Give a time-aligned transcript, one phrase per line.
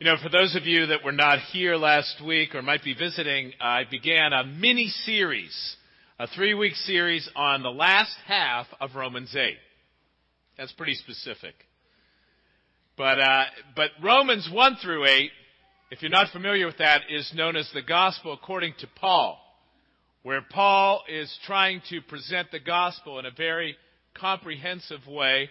[0.00, 2.94] You know, for those of you that were not here last week or might be
[2.94, 5.76] visiting, I began a mini series,
[6.18, 9.56] a three week series on the last half of Romans 8.
[10.56, 11.52] That's pretty specific.
[12.96, 13.44] But, uh,
[13.76, 15.30] but Romans 1 through 8,
[15.90, 19.38] if you're not familiar with that, is known as the gospel according to Paul,
[20.22, 23.76] where Paul is trying to present the gospel in a very
[24.14, 25.50] comprehensive way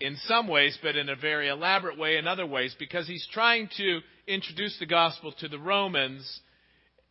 [0.00, 3.68] in some ways, but in a very elaborate way in other ways, because he's trying
[3.76, 6.40] to introduce the gospel to the Romans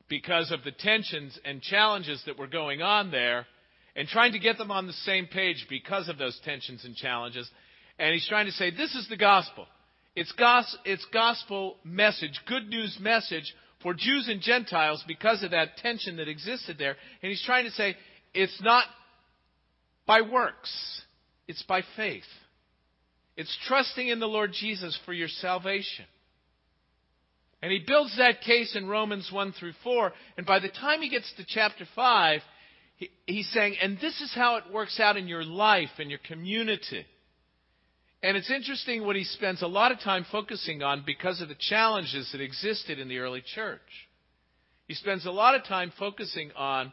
[0.08, 3.48] because of the tensions and challenges that were going on there,
[3.96, 7.50] and trying to get them on the same page because of those tensions and challenges.
[7.98, 9.66] And he's trying to say, this is the gospel.
[10.16, 15.78] It's, gos- it's gospel message, good news message for Jews and Gentiles because of that
[15.78, 16.96] tension that existed there.
[17.22, 17.96] And he's trying to say,
[18.34, 18.86] it's not
[20.06, 21.02] by works,
[21.48, 22.24] it's by faith.
[23.38, 26.06] It's trusting in the Lord Jesus for your salvation.
[27.62, 30.14] And he builds that case in Romans 1 through 4.
[30.38, 32.42] And by the time he gets to chapter 5,
[32.98, 36.20] he, he's saying, and this is how it works out in your life and your
[36.28, 37.06] community.
[38.22, 41.56] And it's interesting what he spends a lot of time focusing on because of the
[41.60, 43.82] challenges that existed in the early church.
[44.88, 46.92] He spends a lot of time focusing on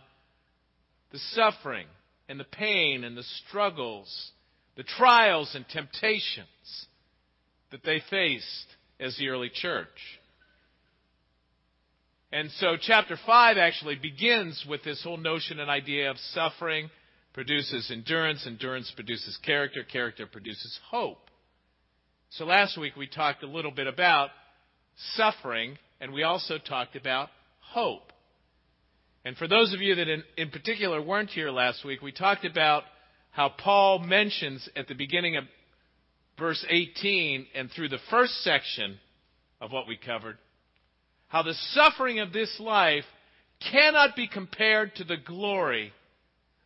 [1.10, 1.86] the suffering
[2.28, 4.32] and the pain and the struggles
[4.76, 6.86] the trials and temptations
[7.70, 8.66] that they faced
[9.00, 9.88] as the early church.
[12.32, 16.88] And so chapter 5 actually begins with this whole notion and idea of suffering
[17.34, 21.30] produces endurance, endurance produces character, character produces hope.
[22.30, 24.30] So last week we talked a little bit about
[25.14, 27.28] suffering and we also talked about
[27.60, 28.12] hope.
[29.24, 32.44] And for those of you that in, in particular weren't here last week, we talked
[32.44, 32.84] about
[33.32, 35.44] how Paul mentions at the beginning of
[36.38, 38.98] verse 18 and through the first section
[39.60, 40.38] of what we covered,
[41.28, 43.04] how the suffering of this life
[43.72, 45.92] cannot be compared to the glory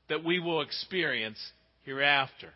[0.09, 1.39] that we will experience
[1.85, 2.49] hereafter.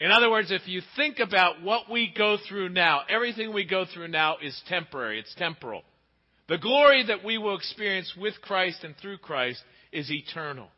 [0.00, 3.84] In other words, if you think about what we go through now, everything we go
[3.92, 5.82] through now is temporary, it's temporal.
[6.48, 9.60] The glory that we will experience with Christ and through Christ
[9.92, 10.68] is eternal.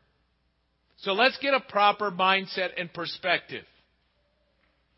[1.01, 3.65] So let's get a proper mindset and perspective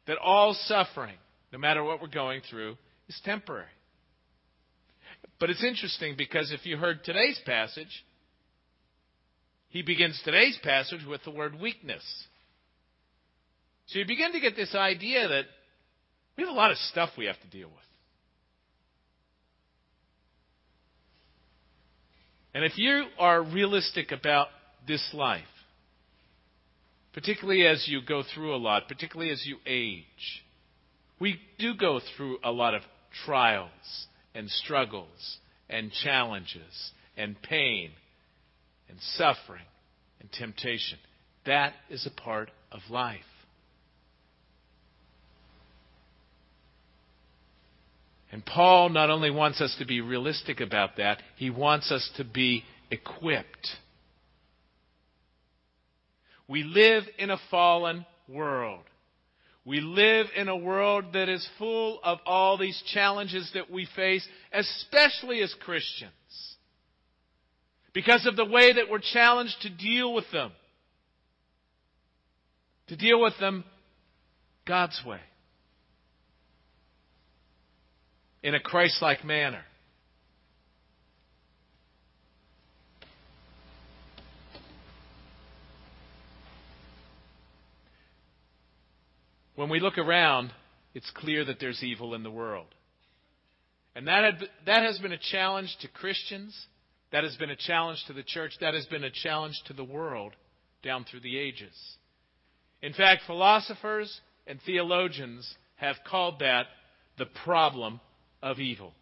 [0.06, 1.16] that all suffering,
[1.52, 2.78] no matter what we're going through,
[3.08, 3.66] is temporary.
[5.40, 8.04] But it's interesting because if you heard today's passage,
[9.70, 12.04] he begins today's passage with the word weakness.
[13.88, 15.46] So you begin to get this idea that
[16.38, 17.78] we have a lot of stuff we have to deal with.
[22.54, 24.48] And if you are realistic about
[24.86, 25.44] this life,
[27.14, 30.44] particularly as you go through a lot, particularly as you age.
[31.20, 32.82] We do go through a lot of
[33.26, 35.38] trials and struggles
[35.70, 37.92] and challenges and pain
[38.90, 39.66] and suffering
[40.20, 40.98] and temptation.
[41.46, 43.22] That is a part of life.
[48.32, 52.24] And Paul not only wants us to be realistic about that, he wants us to
[52.24, 53.70] be equipped
[56.48, 58.84] we live in a fallen world.
[59.66, 64.28] We live in a world that is full of all these challenges that we face,
[64.52, 66.12] especially as Christians.
[67.94, 70.52] Because of the way that we're challenged to deal with them.
[72.88, 73.64] To deal with them
[74.68, 75.20] God's way.
[78.42, 79.64] In a Christ like manner.
[89.56, 90.52] When we look around,
[90.94, 92.68] it's clear that there's evil in the world.
[93.96, 96.58] And that, had, that has been a challenge to Christians.
[97.12, 98.54] That has been a challenge to the church.
[98.62, 100.34] That has been a challenge to the world
[100.84, 101.74] down through the ages.
[102.82, 106.66] In fact, philosophers and theologians have called that
[107.18, 108.00] the problem
[108.42, 108.94] of evil.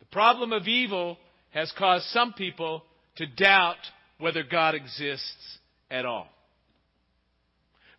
[0.00, 1.18] The problem of evil
[1.50, 2.82] has caused some people
[3.16, 3.76] to doubt
[4.18, 5.58] whether God exists
[5.90, 6.28] at all.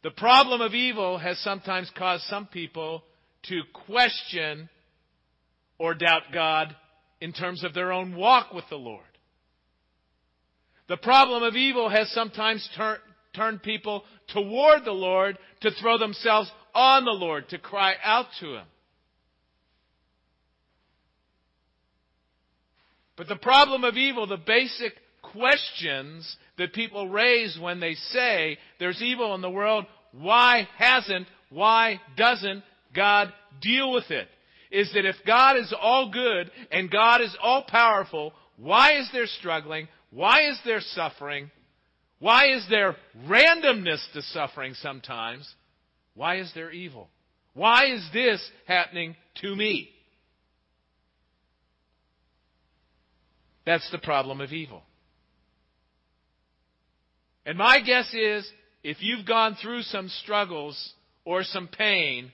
[0.07, 3.03] The problem of evil has sometimes caused some people
[3.49, 4.69] to question
[5.77, 6.73] or doubt God
[7.19, 9.03] in terms of their own walk with the Lord.
[10.87, 13.01] The problem of evil has sometimes tur-
[13.35, 18.53] turned people toward the Lord to throw themselves on the Lord, to cry out to
[18.53, 18.65] Him.
[23.17, 24.93] But the problem of evil, the basic
[25.33, 32.01] questions that people raise when they say there's evil in the world, why hasn't, why
[32.15, 32.63] doesn't
[32.95, 34.27] God deal with it?
[34.71, 39.27] Is that if God is all good and God is all powerful, why is there
[39.27, 39.87] struggling?
[40.11, 41.51] Why is there suffering?
[42.19, 42.95] Why is there
[43.27, 45.47] randomness to suffering sometimes?
[46.15, 47.09] Why is there evil?
[47.53, 49.89] Why is this happening to me?
[53.65, 54.81] That's the problem of evil.
[57.45, 58.49] And my guess is
[58.83, 60.93] if you've gone through some struggles
[61.25, 62.31] or some pain,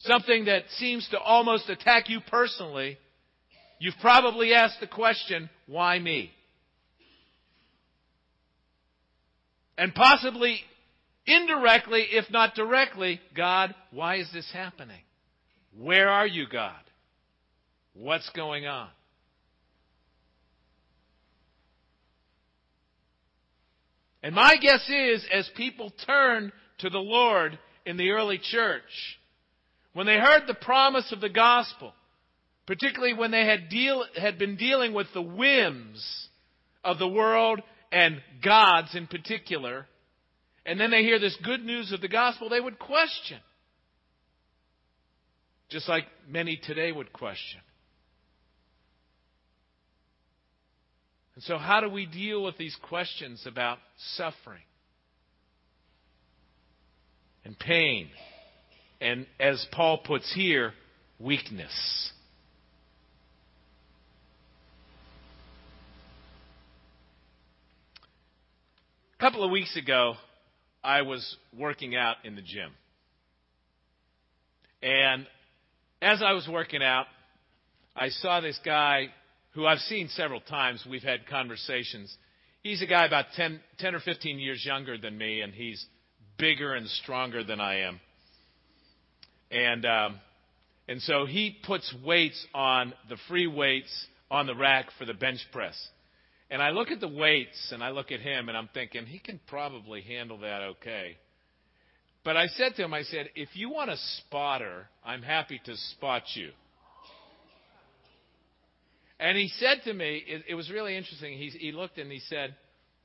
[0.00, 2.98] something that seems to almost attack you personally,
[3.78, 6.30] you've probably asked the question, why me?
[9.78, 10.60] And possibly
[11.26, 15.00] indirectly, if not directly, God, why is this happening?
[15.78, 16.80] Where are you, God?
[17.94, 18.88] What's going on?
[24.26, 28.82] And my guess is, as people turned to the Lord in the early church,
[29.92, 31.92] when they heard the promise of the gospel,
[32.66, 36.26] particularly when they had, deal, had been dealing with the whims
[36.82, 37.60] of the world
[37.92, 39.86] and God's in particular,
[40.66, 43.38] and then they hear this good news of the gospel, they would question.
[45.68, 47.60] Just like many today would question.
[51.36, 53.78] And so, how do we deal with these questions about
[54.16, 54.62] suffering
[57.44, 58.08] and pain?
[59.02, 60.72] And as Paul puts here,
[61.20, 62.10] weakness.
[69.18, 70.14] A couple of weeks ago,
[70.82, 72.70] I was working out in the gym.
[74.82, 75.26] And
[76.00, 77.06] as I was working out,
[77.94, 79.08] I saw this guy
[79.56, 80.84] who I've seen several times.
[80.88, 82.14] We've had conversations.
[82.62, 85.84] He's a guy about 10, 10 or 15 years younger than me, and he's
[86.38, 88.00] bigger and stronger than I am.
[89.50, 90.20] And, um,
[90.88, 93.90] and so he puts weights on the free weights
[94.30, 95.88] on the rack for the bench press.
[96.50, 99.18] And I look at the weights and I look at him and I'm thinking, he
[99.18, 101.16] can probably handle that okay.
[102.24, 105.76] But I said to him, I said, if you want a spotter, I'm happy to
[105.76, 106.50] spot you.
[109.18, 111.38] And he said to me, it, it was really interesting.
[111.38, 112.54] He, he looked and he said,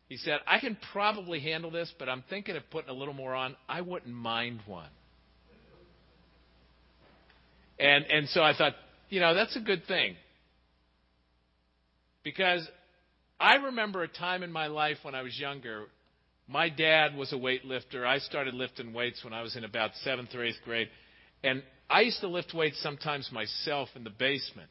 [0.10, 3.34] he said, I can probably handle this, but I'm thinking of putting a little more
[3.34, 3.56] on.
[3.70, 4.90] I wouldn't mind one.
[7.80, 8.74] And and so I thought,
[9.10, 10.16] you know, that's a good thing.
[12.24, 12.68] Because
[13.40, 15.86] I remember a time in my life when I was younger.
[16.48, 18.06] My dad was a weightlifter.
[18.06, 20.90] I started lifting weights when I was in about seventh or eighth grade.
[21.44, 24.70] And I used to lift weights sometimes myself in the basement.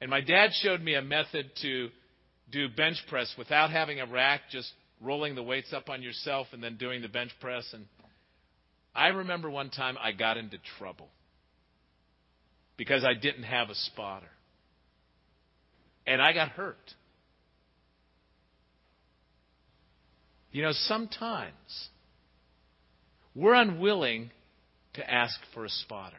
[0.00, 1.88] And my dad showed me a method to
[2.50, 4.70] do bench press without having a rack, just
[5.00, 7.66] rolling the weights up on yourself and then doing the bench press.
[7.72, 7.86] And
[8.94, 11.08] I remember one time I got into trouble
[12.76, 14.28] because I didn't have a spotter.
[16.06, 16.94] And I got hurt.
[20.52, 21.88] You know, sometimes
[23.34, 24.30] we're unwilling
[24.94, 26.16] to ask for a spotter.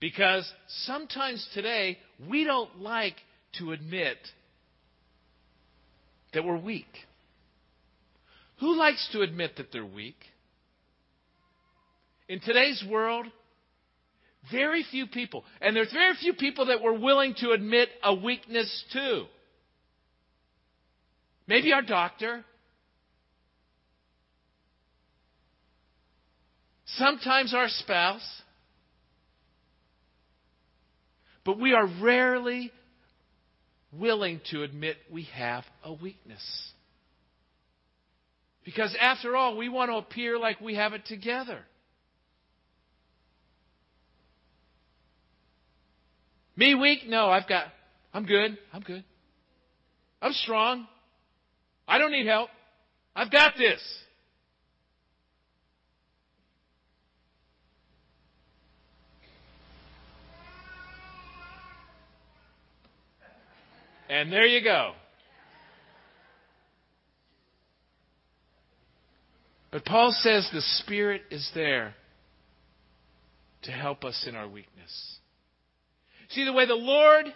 [0.00, 0.50] Because
[0.84, 1.98] sometimes today
[2.28, 3.16] we don't like
[3.58, 4.18] to admit
[6.32, 6.86] that we're weak.
[8.60, 10.16] Who likes to admit that they're weak?
[12.28, 13.26] In today's world,
[14.50, 18.84] very few people, and there's very few people that were willing to admit a weakness
[18.92, 19.24] to.
[21.46, 22.44] Maybe our doctor.
[26.86, 28.42] Sometimes our spouse.
[31.44, 32.72] But we are rarely
[33.92, 36.42] willing to admit we have a weakness.
[38.64, 41.58] Because after all, we want to appear like we have it together.
[46.56, 47.00] Me weak?
[47.06, 47.66] No, I've got,
[48.12, 48.56] I'm good.
[48.72, 49.04] I'm good.
[50.22, 50.86] I'm strong.
[51.86, 52.48] I don't need help.
[53.14, 53.80] I've got this.
[64.08, 64.92] And there you go.
[69.72, 71.94] But Paul says the Spirit is there
[73.62, 75.18] to help us in our weakness.
[76.28, 77.26] See, the way the Lord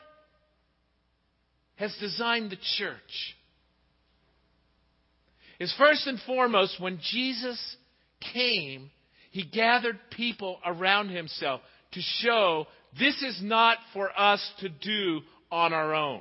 [1.77, 3.37] has designed the church
[5.59, 7.77] is first and foremost when Jesus
[8.33, 8.91] came,
[9.31, 11.61] he gathered people around himself
[11.93, 12.67] to show
[12.99, 15.21] this is not for us to do
[15.51, 16.21] on our own.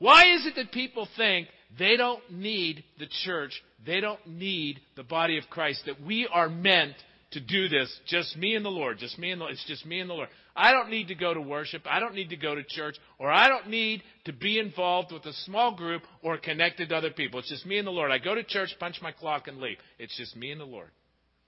[0.00, 1.46] Why is it that people think
[1.78, 3.52] they don't need the church,
[3.86, 6.94] they don't need the body of Christ, that we are meant
[7.32, 10.00] to do this, just me and the Lord, just me and the, it's just me
[10.00, 10.30] and the Lord.
[10.56, 13.30] I don't need to go to worship, I don't need to go to church, or
[13.30, 17.38] I don't need to be involved with a small group or connected to other people.
[17.38, 18.10] It's just me and the Lord.
[18.10, 19.76] I go to church, punch my clock, and leave.
[19.98, 20.90] It's just me and the Lord.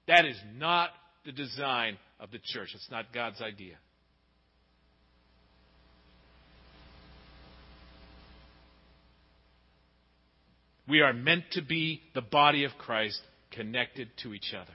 [0.06, 0.90] That is not
[1.24, 2.68] the design of the church.
[2.74, 3.76] It's not God's idea.
[10.92, 13.18] We are meant to be the body of Christ
[13.50, 14.74] connected to each other.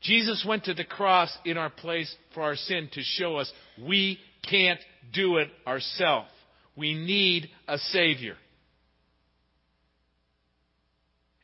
[0.00, 4.18] Jesus went to the cross in our place for our sin to show us we
[4.42, 4.80] can't
[5.14, 6.28] do it ourselves.
[6.74, 8.34] We need a Savior.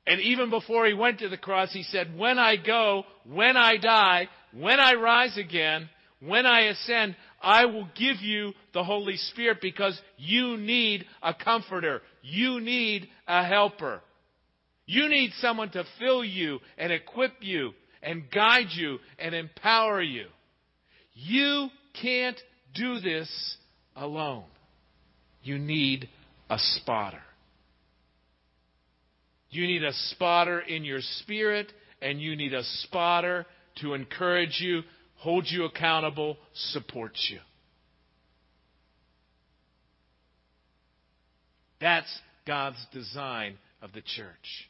[0.05, 3.77] And even before he went to the cross, he said, When I go, when I
[3.77, 9.58] die, when I rise again, when I ascend, I will give you the Holy Spirit
[9.61, 12.02] because you need a comforter.
[12.22, 14.00] You need a helper.
[14.87, 17.72] You need someone to fill you and equip you
[18.02, 20.26] and guide you and empower you.
[21.14, 21.68] You
[22.00, 22.38] can't
[22.75, 23.56] do this
[23.96, 24.44] alone.
[25.42, 26.08] You need
[26.49, 27.22] a spotter.
[29.50, 31.70] You need a spotter in your spirit,
[32.00, 33.44] and you need a spotter
[33.80, 34.82] to encourage you,
[35.23, 37.38] hold you accountable, support you.
[41.81, 42.09] That's
[42.45, 44.69] God's design of the church.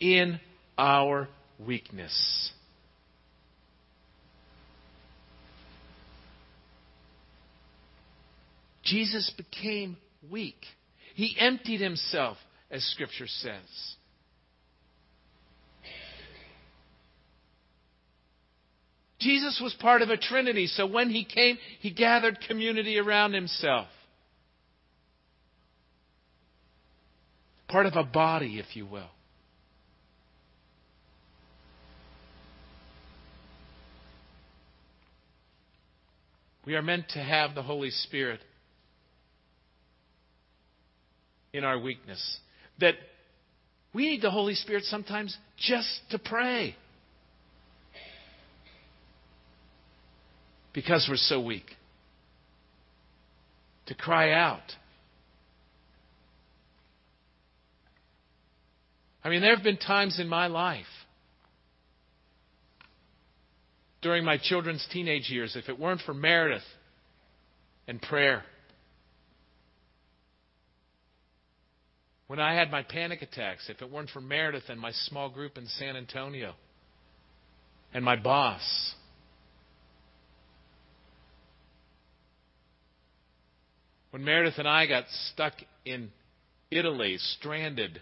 [0.00, 0.40] In
[0.76, 1.28] our
[1.64, 2.50] weakness.
[8.82, 9.96] Jesus became
[10.28, 10.64] weak.
[11.14, 12.38] He emptied himself,
[12.70, 13.96] as Scripture says.
[19.20, 23.88] Jesus was part of a trinity, so when he came, he gathered community around himself.
[27.68, 29.10] Part of a body, if you will.
[36.64, 38.40] We are meant to have the Holy Spirit
[41.52, 42.40] in our weakness.
[42.80, 42.94] That
[43.92, 46.76] we need the Holy Spirit sometimes just to pray.
[50.72, 51.66] Because we're so weak.
[53.86, 54.60] To cry out.
[59.24, 60.86] I mean, there have been times in my life
[64.00, 66.62] during my children's teenage years, if it weren't for Meredith
[67.86, 68.44] and prayer,
[72.28, 75.58] when I had my panic attacks, if it weren't for Meredith and my small group
[75.58, 76.54] in San Antonio
[77.92, 78.94] and my boss.
[84.10, 85.54] When Meredith and I got stuck
[85.84, 86.10] in
[86.70, 88.00] Italy, stranded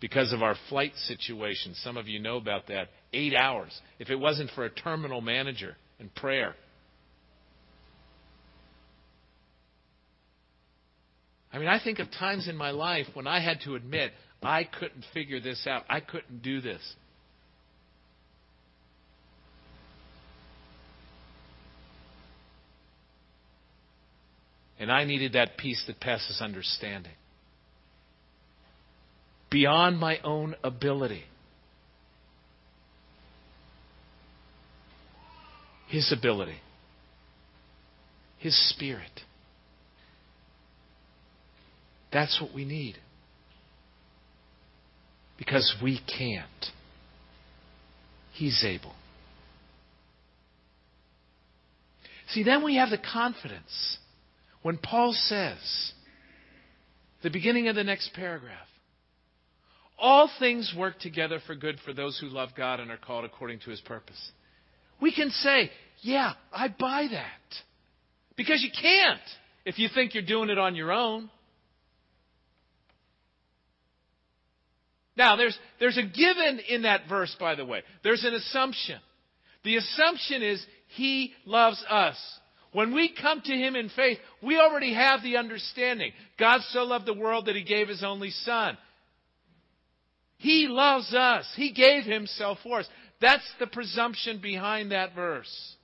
[0.00, 3.78] because of our flight situation, some of you know about that, eight hours.
[3.98, 6.54] If it wasn't for a terminal manager and prayer,
[11.52, 14.64] I mean, I think of times in my life when I had to admit I
[14.64, 15.84] couldn't figure this out.
[15.88, 16.80] I couldn't do this.
[24.78, 27.12] And I needed that peace that passes understanding.
[29.48, 31.22] Beyond my own ability.
[35.86, 36.56] His ability.
[38.38, 39.20] His spirit.
[42.12, 42.96] That's what we need.
[45.38, 46.46] Because we can't.
[48.32, 48.94] He's able.
[52.28, 53.98] See, then we have the confidence
[54.62, 55.92] when Paul says,
[57.22, 58.66] the beginning of the next paragraph,
[59.98, 63.60] all things work together for good for those who love God and are called according
[63.60, 64.32] to his purpose.
[65.00, 67.62] We can say, yeah, I buy that.
[68.36, 69.20] Because you can't
[69.64, 71.30] if you think you're doing it on your own.
[75.16, 77.82] Now, there's, there's a given in that verse, by the way.
[78.02, 78.98] There's an assumption.
[79.64, 80.64] The assumption is
[80.96, 82.16] He loves us.
[82.72, 86.12] When we come to Him in faith, we already have the understanding.
[86.38, 88.78] God so loved the world that He gave His only Son.
[90.38, 91.46] He loves us.
[91.56, 92.88] He gave Himself for us.
[93.20, 95.76] That's the presumption behind that verse.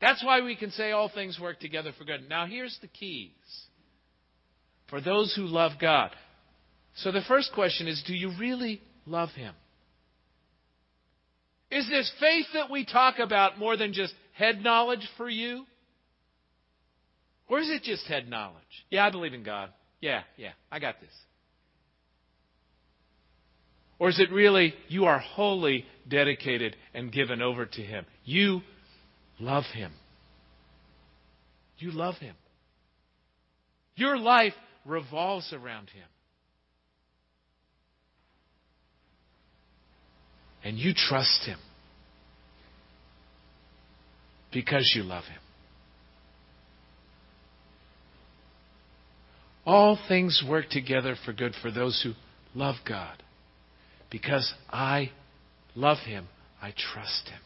[0.00, 2.28] That's why we can say all things work together for good.
[2.28, 3.30] Now, here's the keys
[4.88, 6.10] for those who love God.
[6.96, 9.54] So, the first question is do you really love Him?
[11.70, 15.66] Is this faith that we talk about more than just head knowledge for you?
[17.48, 18.62] Or is it just head knowledge?
[18.90, 19.70] Yeah, I believe in God.
[20.00, 21.10] Yeah, yeah, I got this.
[23.98, 28.06] Or is it really you are wholly dedicated and given over to Him?
[28.24, 28.60] You
[29.40, 29.92] love Him.
[31.78, 32.34] You love Him.
[33.96, 34.54] Your life
[34.88, 36.06] revolves around Him.
[40.64, 41.58] And you trust Him
[44.52, 45.40] because you love Him.
[49.64, 52.12] All things work together for good for those who
[52.58, 53.22] love God.
[54.10, 55.10] Because I
[55.74, 56.26] love Him,
[56.60, 57.40] I trust Him.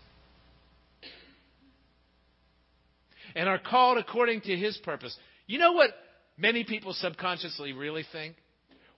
[3.34, 5.16] and are called according to his purpose.
[5.46, 5.90] You know what
[6.36, 8.36] many people subconsciously really think?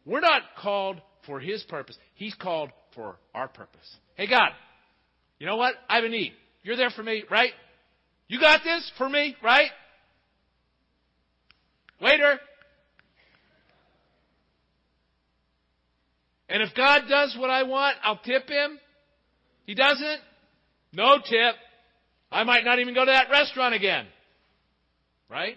[0.05, 1.97] We're not called for his purpose.
[2.15, 3.97] He's called for our purpose.
[4.17, 4.51] Hey, God,
[5.39, 5.75] you know what?
[5.89, 6.33] I have a need.
[6.63, 7.51] You're there for me, right?
[8.29, 9.71] You got this for me, right?
[12.01, 12.39] Waiter.
[16.49, 18.79] And if God does what I want, I'll tip him.
[19.67, 20.21] He doesn't?
[20.93, 21.55] No tip.
[22.31, 24.07] I might not even go to that restaurant again.
[25.29, 25.57] Right?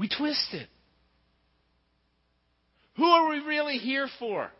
[0.00, 0.66] We twist it.
[2.96, 4.50] Who are we really here for?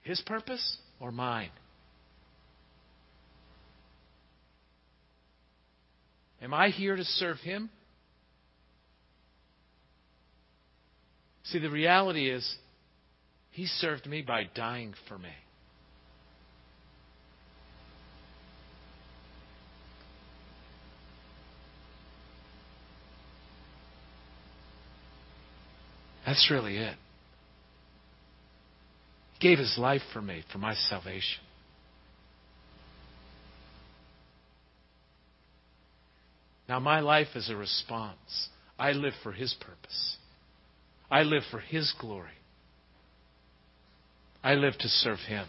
[0.00, 1.50] His purpose or mine?
[6.40, 7.68] Am I here to serve Him?
[11.44, 12.56] See, the reality is,
[13.50, 15.28] he served me by dying for me.
[26.30, 26.94] That's really it.
[29.32, 31.42] He gave his life for me, for my salvation.
[36.68, 38.48] Now, my life is a response.
[38.78, 40.18] I live for his purpose,
[41.10, 42.30] I live for his glory.
[44.44, 45.46] I live to serve Him.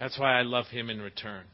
[0.00, 1.44] That's why I love Him in return.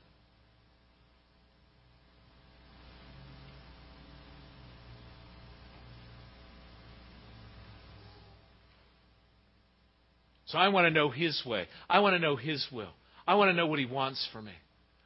[10.52, 11.66] So I want to know His way.
[11.88, 12.92] I want to know His will.
[13.26, 14.52] I want to know what He wants for me.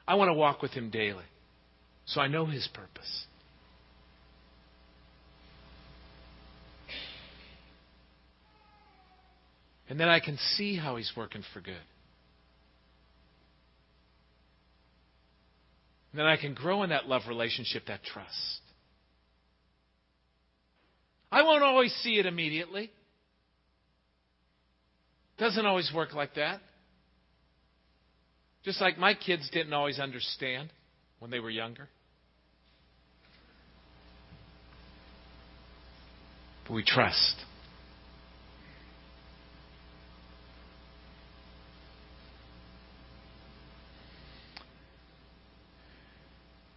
[0.07, 1.23] I want to walk with Him daily.
[2.05, 3.27] So I know His purpose.
[9.89, 11.77] And then I can see how He's working for good.
[16.11, 18.61] And then I can grow in that love relationship, that trust.
[21.31, 22.91] I won't always see it immediately.
[25.39, 26.61] Doesn't always work like that.
[28.65, 30.73] Just like my kids didn't always understand
[31.19, 31.89] when they were younger.
[36.67, 37.37] But we trust.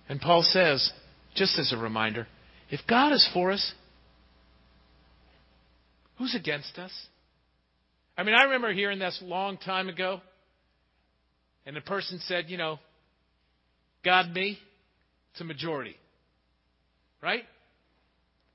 [0.08, 0.92] And Paul says,
[1.36, 2.28] just as a reminder,
[2.70, 3.74] if God is for us,
[6.18, 6.92] who's against us?
[8.20, 10.20] I mean, I remember hearing this a long time ago,
[11.66, 12.78] and the person said, you know,
[14.04, 14.60] God, me,
[15.32, 15.96] it's a majority.
[17.24, 17.44] Right?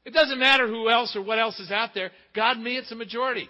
[0.04, 2.10] It doesn't matter who else or what else is out there.
[2.36, 3.48] God, me, it's a majority.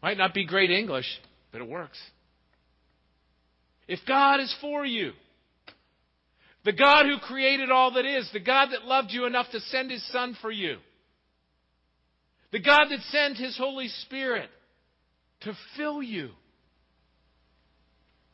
[0.00, 1.06] Might not be great English,
[1.50, 1.98] but it works.
[3.88, 5.10] If God is for you,
[6.64, 9.90] the God who created all that is, the God that loved you enough to send
[9.90, 10.76] his Son for you,
[12.52, 14.48] the God that sent his Holy Spirit
[15.42, 16.30] to fill you,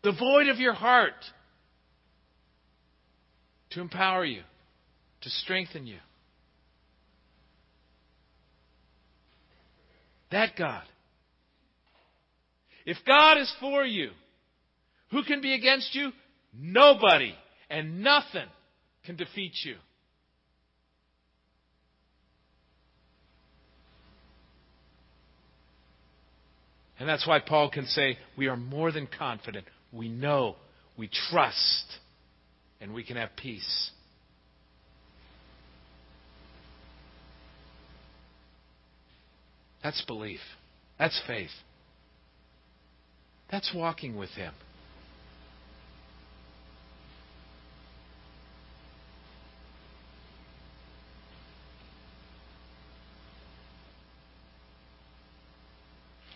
[0.03, 1.15] the void of your heart,
[3.71, 4.43] to empower you,
[5.23, 5.99] to strengthen you.
[10.31, 10.85] That God
[12.87, 14.11] If God is for you,
[15.11, 16.13] who can be against you?
[16.53, 17.35] Nobody
[17.71, 18.49] and nothing
[19.07, 19.77] can defeat you.
[26.99, 29.65] And that's why Paul can say, We are more than confident.
[29.91, 30.57] We know,
[30.99, 31.87] we trust,
[32.81, 33.91] and we can have peace.
[39.83, 40.41] That's belief.
[40.99, 41.49] That's faith.
[43.51, 44.53] That's walking with Him.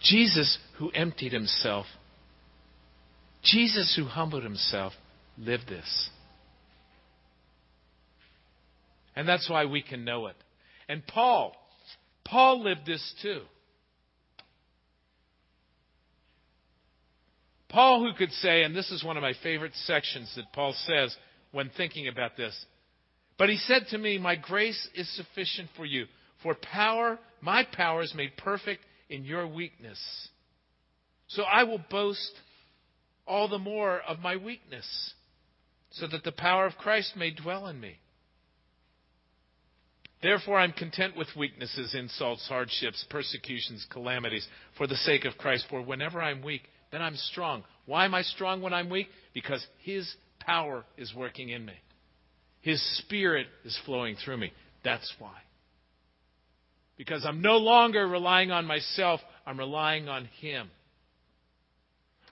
[0.04, 1.86] Jesus, who emptied himself,
[3.42, 4.92] Jesus, who humbled himself,
[5.38, 6.10] lived this.
[9.16, 10.36] And that's why we can know it.
[10.88, 11.54] And Paul,
[12.24, 13.42] Paul lived this too.
[17.68, 21.16] Paul, who could say, and this is one of my favorite sections that Paul says
[21.50, 22.54] when thinking about this,
[23.36, 26.06] but he said to me, My grace is sufficient for you,
[26.42, 29.98] for power, my power is made perfect in your weakness.
[31.28, 32.32] So I will boast
[33.26, 34.86] all the more of my weakness,
[35.92, 37.98] so that the power of Christ may dwell in me.
[40.22, 44.46] Therefore, I'm content with weaknesses, insults, hardships, persecutions, calamities,
[44.78, 45.66] for the sake of Christ.
[45.68, 47.62] For whenever I'm weak, then I'm strong.
[47.84, 49.08] Why am I strong when I'm weak?
[49.34, 51.74] Because His power is working in me,
[52.62, 54.52] His Spirit is flowing through me.
[54.82, 55.43] That's why.
[56.96, 60.70] Because I'm no longer relying on myself, I'm relying on Him.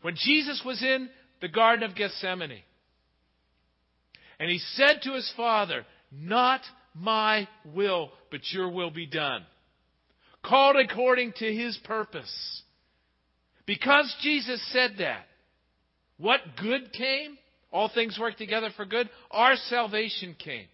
[0.03, 1.09] When Jesus was in
[1.41, 2.63] the Garden of Gethsemane,
[4.39, 6.61] and He said to His Father, Not
[6.95, 9.45] my will, but your will be done.
[10.45, 12.63] Called according to His purpose.
[13.67, 15.27] Because Jesus said that,
[16.23, 17.37] what good came?
[17.73, 19.09] All things work together for good.
[19.31, 20.67] Our salvation came.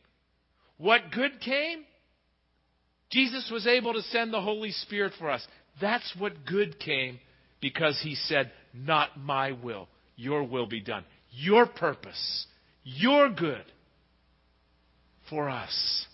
[0.76, 1.84] What good came?
[3.10, 5.46] Jesus was able to send the Holy Spirit for us.
[5.80, 7.20] That's what good came
[7.60, 11.04] because he said, Not my will, your will be done.
[11.30, 12.46] Your purpose,
[12.84, 13.64] your good
[15.30, 16.06] for us.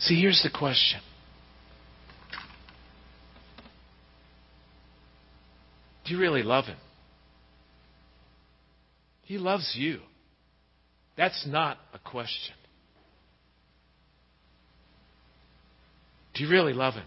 [0.00, 1.00] See, here's the question.
[6.06, 6.78] Do you really love him?
[9.22, 10.00] He loves you.
[11.20, 12.54] That's not a question.
[16.32, 17.04] Do you really love Him?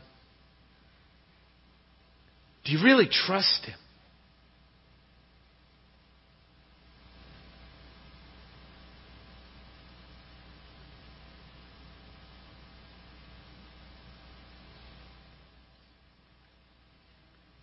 [2.64, 3.74] Do you really trust Him?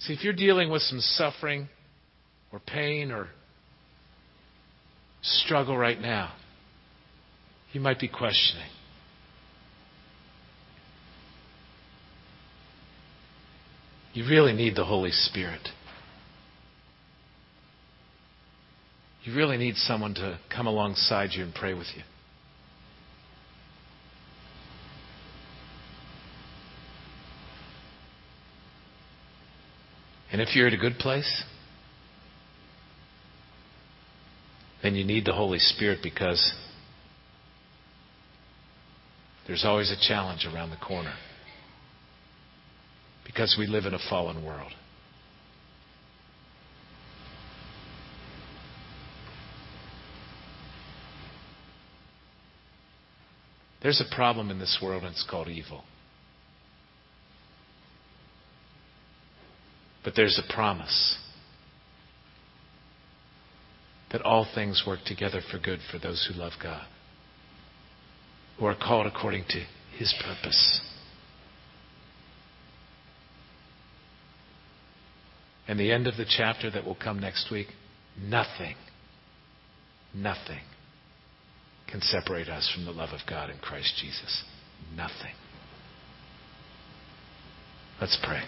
[0.00, 1.68] See, if you're dealing with some suffering
[2.52, 3.28] or pain or
[5.22, 6.32] struggle right now,
[7.72, 8.68] you might be questioning.
[14.12, 15.68] You really need the Holy Spirit.
[19.22, 22.02] You really need someone to come alongside you and pray with you.
[30.32, 31.44] And if you're at a good place,
[34.82, 36.54] then you need the Holy Spirit because
[39.50, 41.12] there's always a challenge around the corner.
[43.26, 44.70] Because we live in a fallen world.
[53.82, 55.82] There's a problem in this world, and it's called evil.
[60.04, 61.18] But there's a promise
[64.12, 66.86] that all things work together for good for those who love God,
[68.60, 69.64] who are called according to
[69.98, 70.80] His purpose.
[75.66, 77.68] And the end of the chapter that will come next week
[78.20, 78.76] nothing,
[80.14, 80.60] nothing
[81.90, 84.44] can separate us from the love of God in Christ Jesus.
[84.94, 85.34] Nothing.
[87.98, 88.42] Let's pray.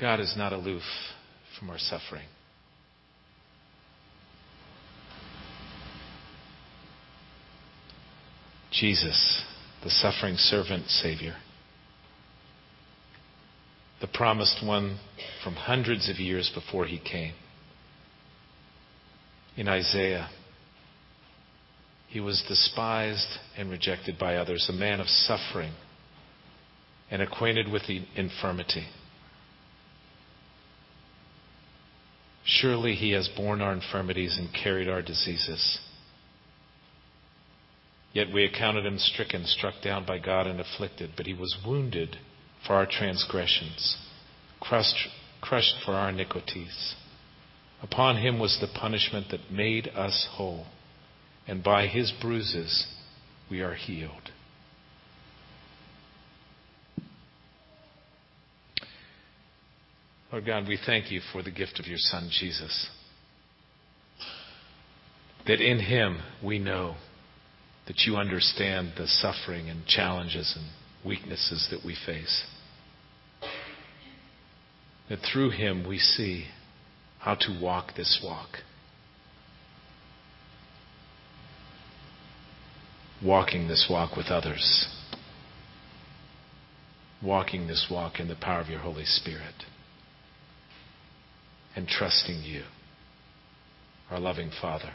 [0.00, 0.82] God is not aloof
[1.58, 2.26] from our suffering.
[8.72, 9.42] Jesus,
[9.84, 11.34] the suffering servant Savior,
[14.00, 14.98] the promised one
[15.44, 17.34] from hundreds of years before he came.
[19.56, 20.30] In Isaiah,
[22.08, 25.74] he was despised and rejected by others, a man of suffering
[27.10, 28.86] and acquainted with the infirmity.
[32.50, 35.78] Surely he has borne our infirmities and carried our diseases.
[38.12, 41.12] Yet we accounted him stricken, struck down by God, and afflicted.
[41.16, 42.16] But he was wounded
[42.66, 43.96] for our transgressions,
[44.58, 45.08] crushed,
[45.40, 46.96] crushed for our iniquities.
[47.82, 50.66] Upon him was the punishment that made us whole,
[51.46, 52.88] and by his bruises
[53.48, 54.32] we are healed.
[60.32, 62.88] Lord God, we thank you for the gift of your Son, Jesus.
[65.46, 66.94] That in him we know
[67.88, 70.66] that you understand the suffering and challenges and
[71.04, 72.44] weaknesses that we face.
[75.08, 76.46] That through him we see
[77.18, 78.58] how to walk this walk.
[83.20, 84.86] Walking this walk with others.
[87.20, 89.64] Walking this walk in the power of your Holy Spirit
[91.76, 92.62] and trusting you,
[94.10, 94.92] our loving Father.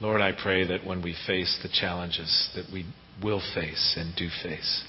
[0.00, 2.86] Lord, I pray that when we face the challenges that we
[3.22, 4.84] will face and do face,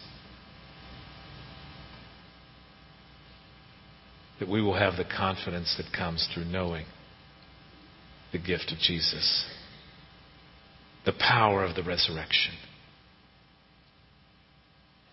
[4.39, 6.85] that we will have the confidence that comes through knowing
[8.31, 9.45] the gift of Jesus,
[11.05, 12.53] the power of the resurrection,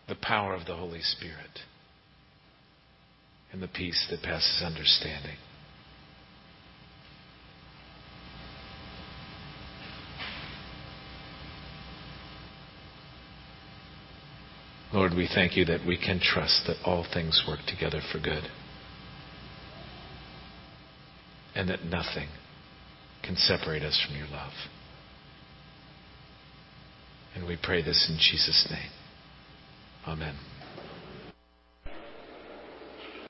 [0.09, 1.59] the power of the Holy Spirit
[3.53, 5.37] and the peace that passes understanding.
[14.93, 18.45] Lord, we thank you that we can trust that all things work together for good
[21.55, 22.29] and that nothing
[23.23, 24.53] can separate us from your love.
[27.35, 28.91] And we pray this in Jesus' name.
[30.07, 30.37] Amen.